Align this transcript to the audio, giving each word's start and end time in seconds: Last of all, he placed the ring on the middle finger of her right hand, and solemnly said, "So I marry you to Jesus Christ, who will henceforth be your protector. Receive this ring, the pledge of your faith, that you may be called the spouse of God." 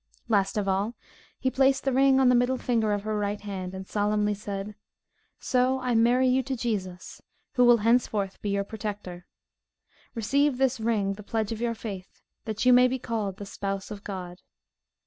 Last 0.27 0.57
of 0.57 0.67
all, 0.67 0.95
he 1.37 1.51
placed 1.51 1.83
the 1.83 1.93
ring 1.93 2.19
on 2.19 2.27
the 2.27 2.33
middle 2.33 2.57
finger 2.57 2.91
of 2.91 3.03
her 3.03 3.19
right 3.19 3.39
hand, 3.39 3.75
and 3.75 3.87
solemnly 3.87 4.33
said, 4.33 4.73
"So 5.39 5.79
I 5.79 5.93
marry 5.93 6.27
you 6.27 6.41
to 6.41 6.57
Jesus 6.57 7.17
Christ, 7.17 7.23
who 7.53 7.65
will 7.65 7.77
henceforth 7.77 8.41
be 8.41 8.49
your 8.49 8.63
protector. 8.63 9.27
Receive 10.15 10.57
this 10.57 10.79
ring, 10.79 11.13
the 11.13 11.21
pledge 11.23 11.51
of 11.51 11.61
your 11.61 11.75
faith, 11.75 12.19
that 12.45 12.65
you 12.65 12.73
may 12.73 12.87
be 12.87 12.97
called 12.97 13.37
the 13.37 13.45
spouse 13.45 13.91
of 13.91 14.03
God." 14.03 14.41